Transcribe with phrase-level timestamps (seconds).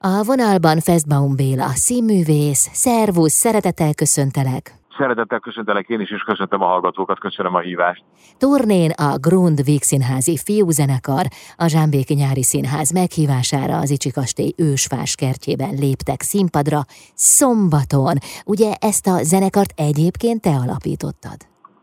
[0.00, 4.74] A vonalban Festbaum Béla, színművész, szervusz, szeretettel köszöntelek.
[4.98, 8.04] Szeretettel köszöntelek én is, és köszöntöm a hallgatókat, köszönöm a hívást.
[8.36, 11.26] Turnén a Grund Vígszínházi fiúzenekar
[11.56, 16.80] a Zsámbéki Nyári Színház meghívására az Icsi Kastély ősfás kertjében léptek színpadra
[17.14, 18.16] szombaton.
[18.44, 21.36] Ugye ezt a zenekart egyébként te alapítottad?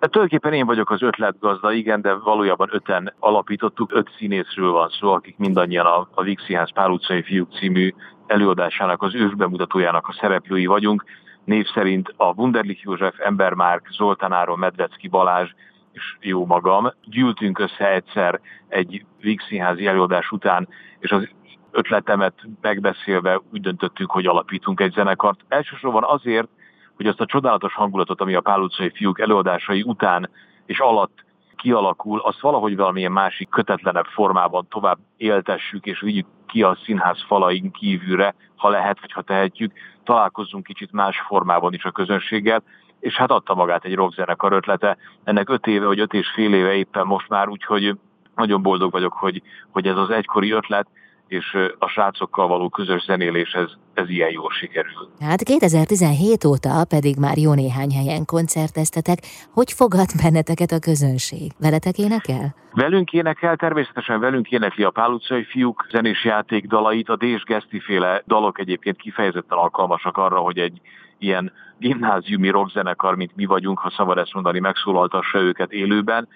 [0.00, 5.12] Hát tulajdonképpen én vagyok az ötletgazda, igen, de valójában öten alapítottuk, öt színészről van szó,
[5.12, 7.94] akik mindannyian a, a Színház Pál utcai fiúk című
[8.26, 11.04] előadásának, az ősbemutatójának a szereplői vagyunk.
[11.44, 15.50] Név szerint a Wunderlich József, Embermárk, Zoltán Áron, Medvecki Balázs
[15.92, 16.92] és jó magam.
[17.04, 19.04] Gyűltünk össze egyszer egy
[19.48, 20.68] Színházi előadás után,
[20.98, 21.28] és az
[21.70, 25.40] ötletemet megbeszélve úgy döntöttük, hogy alapítunk egy zenekart.
[25.48, 26.48] Elsősorban azért,
[26.98, 30.30] hogy azt a csodálatos hangulatot, ami a Pál utcai fiúk előadásai után
[30.66, 31.24] és alatt
[31.56, 37.70] kialakul, azt valahogy valamilyen másik kötetlenebb formában tovább éltessük, és vigyük ki a színház falain
[37.70, 39.72] kívülre, ha lehet, vagy ha tehetjük,
[40.04, 42.62] találkozzunk kicsit más formában is a közönséggel,
[43.00, 44.96] és hát adta magát egy rockzenekar ötlete.
[45.24, 47.96] Ennek öt éve, vagy öt és fél éve éppen most már, úgyhogy
[48.34, 50.86] nagyon boldog vagyok, hogy, hogy ez az egykori ötlet
[51.28, 55.08] és a srácokkal való közös zenélés ez, ez ilyen jól sikerül.
[55.20, 59.18] Hát 2017 óta pedig már jó néhány helyen koncerteztetek.
[59.52, 61.52] Hogy fogad benneteket a közönség?
[61.60, 62.54] Veletek énekel?
[62.72, 67.80] Velünk énekel, természetesen velünk énekli a Pál utcai fiúk zenés játék dalait, a Dés Geszti
[67.80, 70.80] féle dalok egyébként kifejezetten alkalmasak arra, hogy egy
[71.18, 76.28] ilyen gimnáziumi rockzenekar, mint mi vagyunk, ha szabad ezt mondani, megszólaltassa őket élőben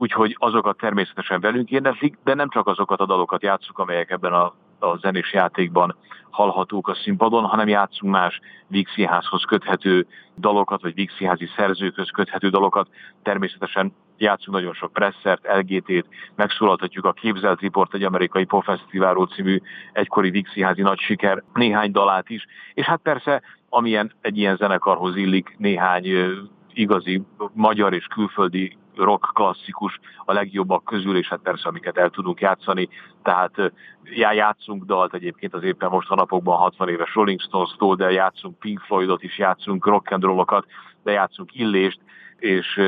[0.00, 4.54] úgyhogy azokat természetesen velünk éneklik, de nem csak azokat a dalokat játszunk, amelyek ebben a,
[4.78, 5.96] a zenés játékban
[6.30, 10.06] hallhatók a színpadon, hanem játszunk más Vígszínházhoz köthető
[10.36, 12.88] dalokat, vagy Vígszínházi szerzőkhöz köthető dalokat.
[13.22, 19.60] Természetesen játszunk nagyon sok presszert, LGT-t, megszólaltatjuk a Képzelt Report, egy amerikai popfesztiválról című
[19.92, 25.54] egykori Vígszínházi nagy siker, néhány dalát is, és hát persze, amilyen egy ilyen zenekarhoz illik,
[25.58, 26.06] néhány
[26.72, 32.40] igazi magyar és külföldi rock klasszikus a legjobbak közül, és hát persze amiket el tudunk
[32.40, 32.88] játszani,
[33.22, 33.72] tehát
[34.04, 38.58] já, játszunk dalt egyébként az éppen most a napokban 60 éves Rolling Stones-tól, de játszunk
[38.58, 40.66] Pink Floydot is, játszunk rock and rollokat,
[41.02, 42.00] de játszunk Illést,
[42.38, 42.80] és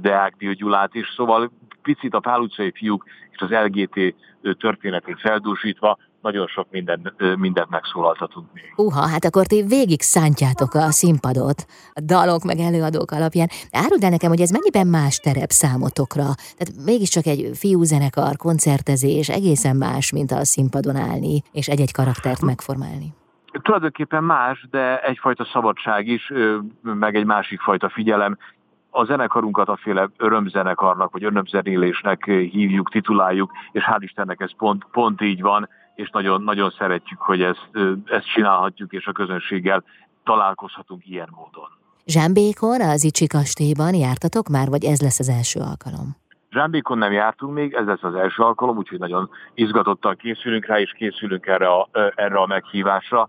[0.00, 1.50] Deák Gyulát is, szóval
[1.82, 4.14] picit a Pál utcai fiúk és az LGT
[4.58, 8.64] történetét feldúsítva nagyon sok minden, mindent megszólaltatunk még.
[8.76, 13.48] Uha, hát akkor ti végig szántjátok a színpadot, a dalok meg előadók alapján.
[13.70, 16.24] Áruld el nekem, hogy ez mennyiben más terep számotokra?
[16.56, 23.12] Tehát mégiscsak egy fiúzenekar, koncertezés egészen más, mint a színpadon állni, és egy-egy karaktert megformálni.
[23.52, 26.32] Tulajdonképpen más, de egyfajta szabadság is,
[26.82, 28.38] meg egy másik fajta figyelem
[28.90, 35.20] a zenekarunkat a féle örömzenekarnak, vagy örömzenélésnek hívjuk, tituláljuk, és hál' Istennek ez pont, pont
[35.20, 35.68] így van
[36.00, 37.70] és nagyon, nagyon szeretjük, hogy ezt,
[38.04, 39.84] ezt csinálhatjuk, és a közönséggel
[40.24, 41.68] találkozhatunk ilyen módon.
[42.06, 46.16] Zsámbékon, az Icsi kastélyban jártatok már, vagy ez lesz az első alkalom?
[46.50, 50.92] Zsámbékon nem jártunk még, ez lesz az első alkalom, úgyhogy nagyon izgatottan készülünk rá, és
[50.92, 53.28] készülünk erre a, erre a meghívásra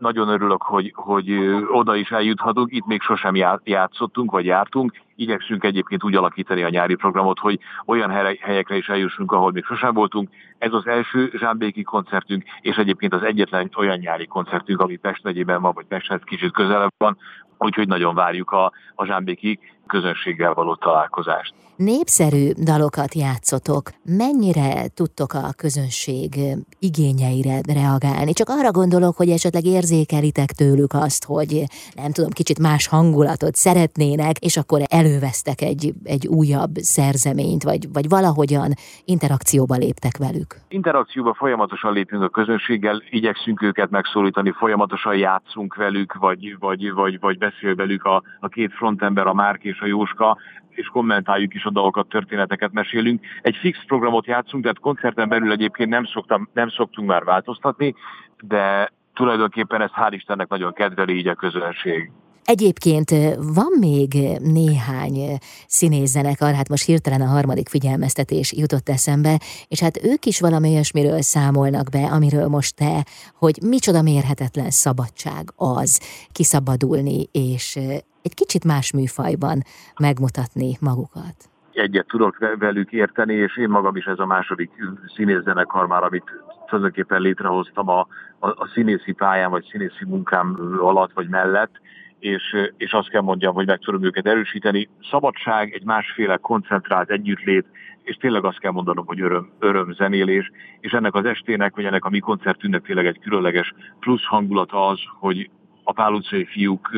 [0.00, 1.32] nagyon örülök, hogy, hogy
[1.68, 2.72] oda is eljuthatunk.
[2.72, 3.34] Itt még sosem
[3.64, 4.92] játszottunk, vagy jártunk.
[5.20, 8.10] Igyekszünk egyébként úgy alakítani a nyári programot, hogy olyan
[8.40, 10.28] helyekre is eljussunk, ahol még sosem voltunk.
[10.58, 15.60] Ez az első Zsámbéki koncertünk, és egyébként az egyetlen olyan nyári koncertünk, ami Pest megyében
[15.62, 17.16] van, vagy Pesthez kicsit közelebb van,
[17.58, 21.54] úgyhogy nagyon várjuk a, a Zsámbéki közönséggel való találkozást.
[21.76, 23.90] Népszerű dalokat játszotok.
[24.04, 26.34] Mennyire tudtok a közönség
[26.78, 28.32] igényeire reagálni?
[28.32, 31.64] Csak arra gondolok, hogy esetleg érzékelitek tőlük azt, hogy
[31.94, 34.80] nem tudom, kicsit más hangulatot szeretnének, és akkor
[35.10, 38.70] elővesztek egy, egy újabb szerzeményt, vagy, vagy valahogyan
[39.04, 40.54] interakcióba léptek velük.
[40.68, 47.38] Interakcióba folyamatosan lépünk a közönséggel, igyekszünk őket megszólítani, folyamatosan játszunk velük, vagy, vagy, vagy, vagy
[47.38, 50.38] beszél velük a, a két frontember, a Márk és a Jóska,
[50.68, 53.20] és kommentáljuk is a dolgokat, történeteket mesélünk.
[53.42, 57.94] Egy fix programot játszunk, tehát koncerten belül egyébként nem, szoktam, nem szoktunk már változtatni,
[58.40, 62.10] de tulajdonképpen ezt hál' Istennek nagyon kedveli így a közönség.
[62.54, 63.10] Egyébként
[63.54, 69.34] van még néhány színészzenekar, hát most hirtelen a harmadik figyelmeztetés jutott eszembe,
[69.68, 73.04] és hát ők is valami olyasmiről számolnak be, amiről most te,
[73.34, 76.00] hogy micsoda mérhetetlen szabadság az
[76.32, 77.76] kiszabadulni, és
[78.22, 79.62] egy kicsit más műfajban
[80.00, 81.36] megmutatni magukat.
[81.72, 84.70] Egyet tudok velük érteni, és én magam is ez a második
[85.16, 86.24] színészzenekar már, amit
[86.66, 88.06] tulajdonképpen létrehoztam a,
[88.38, 91.72] a, a színészi pályán, vagy színészi munkám alatt, vagy mellett,
[92.20, 94.88] és, és azt kell mondjam, hogy meg tudom őket erősíteni.
[95.10, 97.66] Szabadság, egy másféle koncentrált együttlét,
[98.02, 100.50] és tényleg azt kell mondanom, hogy öröm, öröm zenélés,
[100.80, 105.00] és ennek az estének, vagy ennek a mi koncertünknek tényleg egy különleges plusz hangulata az,
[105.18, 105.50] hogy
[105.82, 106.90] a Pál utcai fiúk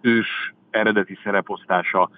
[0.00, 2.10] ős eredeti szereposztása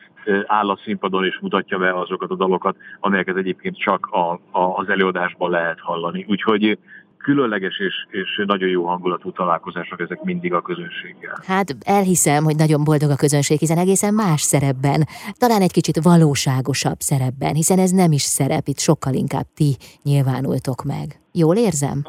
[0.47, 4.89] áll a színpadon és mutatja be azokat a dalokat, amelyeket egyébként csak a, a, az
[4.89, 6.25] előadásban lehet hallani.
[6.29, 6.79] Úgyhogy
[7.23, 11.35] különleges és, és nagyon jó hangulatú találkozások ezek mindig a közönséggel.
[11.47, 15.07] Hát elhiszem, hogy nagyon boldog a közönség, hiszen egészen más szerepben,
[15.39, 20.83] talán egy kicsit valóságosabb szerepben, hiszen ez nem is szerep, itt sokkal inkább ti nyilvánultok
[20.85, 21.21] meg.
[21.33, 22.03] Jól érzem?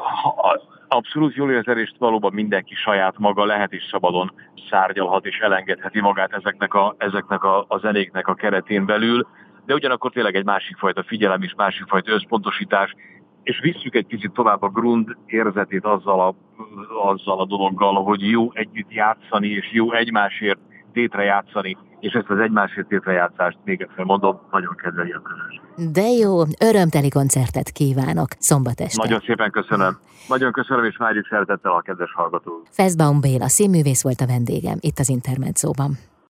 [0.88, 4.32] Abszolút jól érzem, és valóban mindenki saját maga lehet is szabadon
[4.70, 9.26] szárgyalhat és elengedheti magát ezeknek a, ezeknek a, a zenéknek a keretén belül,
[9.66, 12.94] de ugyanakkor tényleg egy másik fajta figyelem és másik fajta összpontosítás,
[13.42, 16.34] és visszük egy kicsit tovább a grund érzetét azzal a,
[17.10, 20.58] azzal a dologgal, hogy jó együtt játszani, és jó egymásért
[20.92, 25.92] tétre játszani, és ezt az egymásért tétre játszást még egyszer mondom, nagyon kedveli a közönség.
[25.92, 26.40] De jó,
[26.70, 29.02] örömteli koncertet kívánok szombat este.
[29.02, 29.98] Nagyon szépen köszönöm.
[30.28, 32.62] Nagyon köszönöm, és várjuk szeretettel a kedves hallgatók.
[32.70, 35.98] Feszbaum Béla színművész volt a vendégem itt az Intermedzóban.